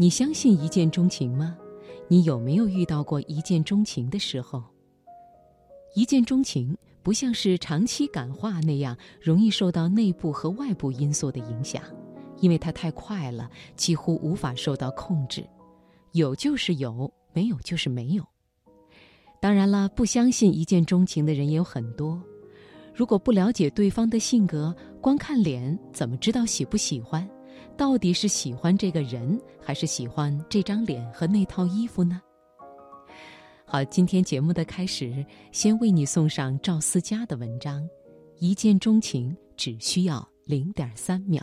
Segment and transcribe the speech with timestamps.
[0.00, 1.58] 你相信一见钟情吗？
[2.06, 4.62] 你有没有遇到过一见钟情的时候？
[5.92, 11.82] 一见钟情不像是长期感化那样容易受到内部和外部因素的影响，
[12.38, 15.44] 因为它太快了，几乎无法受到控制。
[16.12, 18.24] 有就是有，没有就是没有。
[19.40, 22.22] 当然了，不相信一见钟情的人也有很多。
[22.94, 27.28] 如果不了解对方的性格，光看脸怎么知道喜不喜欢？
[27.76, 32.20] 到底是喜欢这个人，还是喜欢这张脸和那套衣服呢？
[33.64, 37.82] 好，今天节目的开始，先为你送上赵思佳的文章，
[38.38, 41.42] 《一见钟情只需要零点三秒》。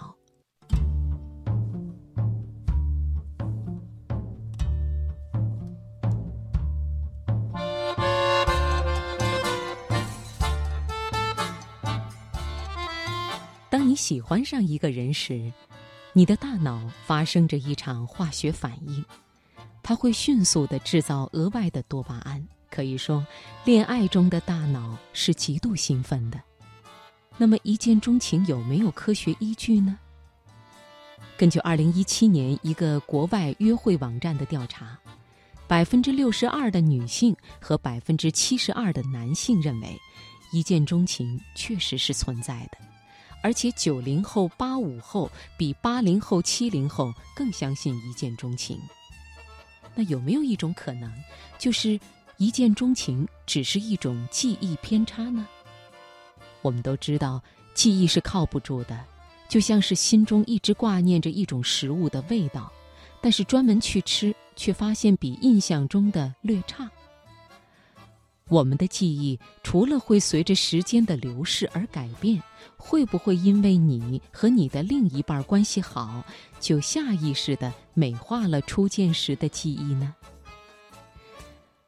[13.69, 15.51] 当你喜欢上一个人时，
[16.17, 19.03] 你的大脑发生着一场化学反应，
[19.83, 22.41] 它会迅速地制造额外的多巴胺。
[22.71, 23.25] 可以说，
[23.65, 26.39] 恋爱中的大脑是极度兴奋的。
[27.37, 29.99] 那么，一见钟情有没有科学依据呢？
[31.35, 34.97] 根据2017年一个国外约会网站的调查，
[35.67, 39.99] 百分之六十二的女性和百分之七十二的男性认为，
[40.53, 42.77] 一见钟情确实是存在的。
[43.45, 48.81] 而且九零后、八五后比八零后、七零后更相信一见钟情。
[49.93, 51.13] 那有没有一种可能，
[51.59, 51.99] 就是
[52.37, 55.47] 一见钟情只是一种记忆偏差呢？
[56.63, 57.39] 我们都知道，
[57.75, 58.99] 记忆是靠不住的，
[59.47, 62.73] 就像是心中一直挂念着一种食物的味道，
[63.21, 66.89] 但是专门去吃，却发现比印象中的略差。
[68.47, 72.41] 我们的记忆除了会随着时间的流逝而改变，
[72.77, 76.23] 会不会因为你和你的另一半关系好，
[76.59, 80.13] 就下意识地美化了初见时的记忆呢？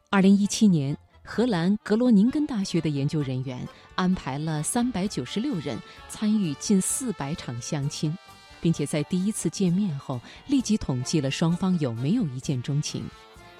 [0.09, 5.77] 二零一七年，荷兰格罗宁根大学的研究人员安排了三百九十六人
[6.09, 8.17] 参与近四百场相亲，
[8.59, 13.03] 并且在第一次见面后立即统计了双方有没有一见钟情，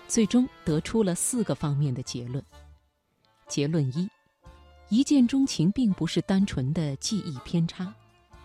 [0.08, 2.44] 最终得出了四个方面的结论。
[3.48, 4.10] 结论一：
[4.90, 7.94] 一见钟情并不是单纯的记忆偏差，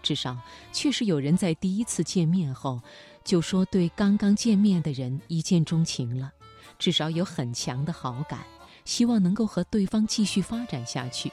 [0.03, 0.37] 至少
[0.73, 2.81] 确实有人在第一次见面后
[3.25, 6.33] 就说对刚刚见面的人一见钟情了，
[6.79, 8.41] 至少有很强的好感，
[8.85, 11.31] 希望能够和对方继续发展下去。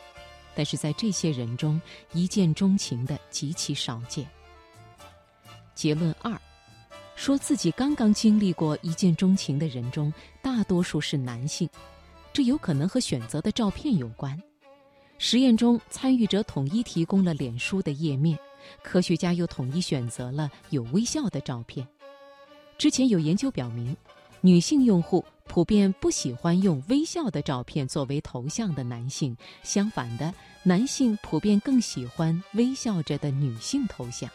[0.56, 1.80] 但是在这些人中，
[2.12, 4.28] 一见钟情的极其少见。
[5.74, 6.40] 结论二：
[7.16, 11.70] 说自己刚刚经历过一见钟情的人中，大多数是男性。
[12.40, 14.42] 这有可能和选择的照片有关。
[15.18, 18.40] 实验中，参与者统一提供了脸书的页面，
[18.82, 21.86] 科学家又统一选择了有微笑的照片。
[22.78, 23.94] 之前有研究表明，
[24.40, 30.34] 女性用户普遍不喜欢用微笑的照片作为头像的男性，相反的，
[30.64, 34.30] 男性普遍更喜欢微笑着的女性头像。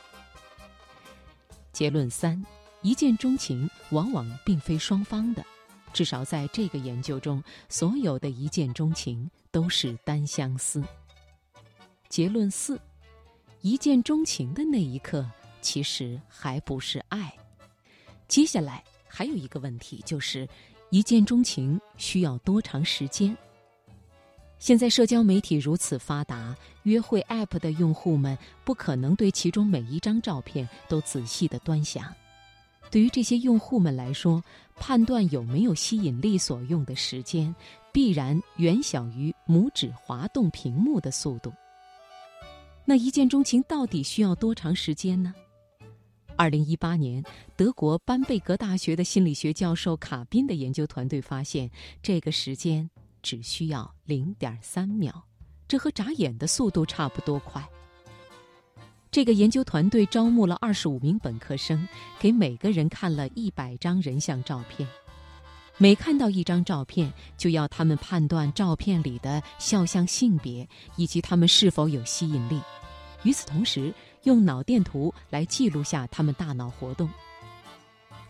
[1.73, 2.45] 结论三：
[2.83, 5.43] 一见钟情往往并非双方的。
[5.95, 10.83] 至少在这个研究中，所有的一见钟情都是单相思。
[12.09, 12.79] 结论四：
[13.63, 15.25] 一见钟情的那一刻，
[15.63, 17.33] 其实还不是爱。
[18.29, 20.47] 接下来还有一个问题，就是
[20.91, 23.35] 一见钟情需要多长时间？
[24.59, 32.13] 现在社交媒体如此发达，约会 App 的用户们不可能对其中每一张照片都仔细的端详。
[32.95, 34.41] 对于这些用户们来说，
[34.77, 37.53] 判断有没有吸引力所用的时间，
[37.93, 41.53] 必然远小于拇指滑动屏幕的速度。
[42.85, 45.35] 那一见钟情到底需要多长时间呢？
[46.37, 47.21] 二零一八年，
[47.57, 51.69] 德国班贝格大学的心理学教授卡宾的研究团队发现，
[52.01, 52.89] 这个时间
[53.23, 55.13] 只需要零点三秒，
[55.67, 57.69] 这和眨眼的速度差不多快。
[59.15, 61.87] 这个研究团队招募了二十五名本科生，
[62.19, 64.89] 给每个人看了一百张人像照片。
[65.79, 72.61] 每看到一张照片，就要他们判断照片里的肖像性别以及他们是否有吸引力。
[73.23, 73.95] 与此同时，
[74.25, 77.09] 用脑电图来记录下他们大脑活动。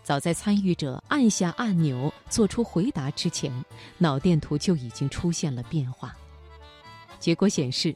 [0.03, 3.51] 早在参与者按下按钮做出回答之前，
[3.97, 6.15] 脑电图就已经出现了变化。
[7.19, 7.95] 结果显示，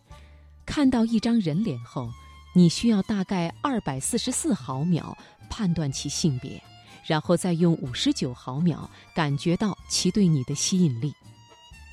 [0.65, 2.09] 看到一张人脸后。
[2.53, 5.17] 你需要大概二百四十四毫秒
[5.49, 6.61] 判断其性别，
[7.05, 11.13] 然后再用五十九毫秒感觉到其对你的吸引力。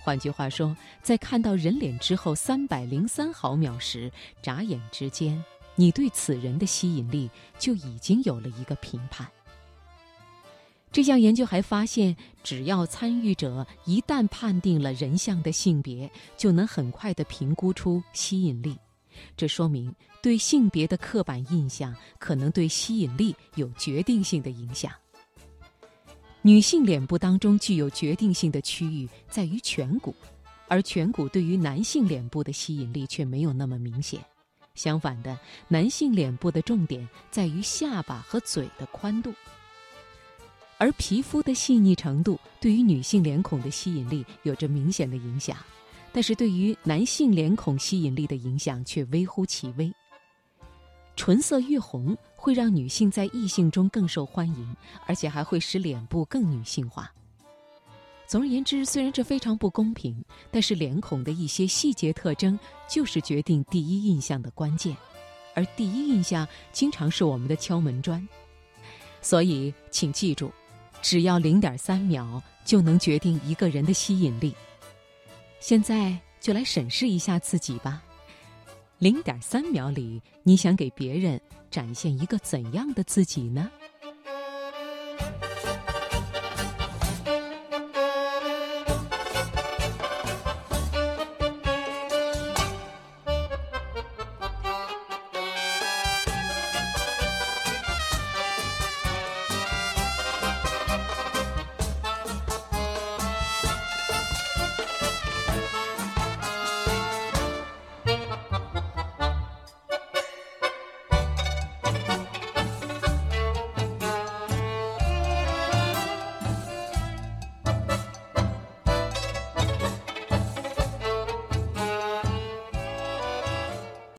[0.02, 4.10] 换句话说，在看到人脸之后三百零三毫秒时，
[4.40, 5.44] 眨眼之间，
[5.74, 7.28] 你对此人的吸引力
[7.58, 9.26] 就已经有了一个评判。
[10.92, 18.78] 这项研究还发现，只要参与者一旦判定了人像的性别，就能很快地评估出吸引力。
[19.36, 19.92] 这说明，
[20.26, 24.90] 对性别的刻板印象可能对吸引力有决定性的影响。
[26.42, 30.12] 女性脸部当中具有决定性的区域在于颧骨，
[30.66, 34.20] 而颧骨对于男性脸部的吸引力却没有那么明显。
[34.74, 35.38] 相反的，
[35.68, 39.32] 男性脸部的重点在于下巴和嘴的宽度，
[40.76, 45.56] 而皮肤的细腻程度对于女性脸孔的吸引力有着明显的影响。
[46.12, 49.88] 但是对于男性脸孔吸引力的影响却微乎其微。
[51.16, 54.76] 唇色越红会让女性在异性中更受欢迎，
[55.06, 57.10] 而且还会使脸部更女性化。
[58.26, 62.58] 总而言之，虽然这非常不公平，但是脸孔的一些细节特征
[62.88, 64.96] 就是决定第一印象的关键，
[65.54, 68.28] 而第一印象经常是我们的敲门砖。
[69.22, 70.52] 所以，请记住，
[71.00, 74.54] 只要零点三秒就能决定一个人的吸引力。
[75.60, 78.02] 现在就来审视一下自己吧。
[78.98, 81.38] 零点三秒里，你想给别人
[81.70, 83.70] 展现一个怎样的自己呢？